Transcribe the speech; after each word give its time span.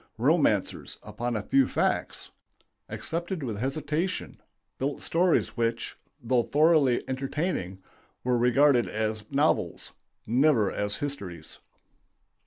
Romancers, 0.17 0.97
upon 1.03 1.35
a 1.35 1.43
few 1.43 1.67
facts, 1.67 2.31
accepted 2.89 3.43
with 3.43 3.57
hesitation, 3.57 4.41
built 4.79 4.99
stories 4.99 5.55
which, 5.55 5.95
though 6.19 6.41
thoroughly 6.41 7.03
entertaining, 7.07 7.77
were 8.23 8.35
regarded 8.35 8.87
as 8.89 9.23
novels, 9.29 9.93
never 10.25 10.71
as 10.71 10.95
histories. 10.95 11.59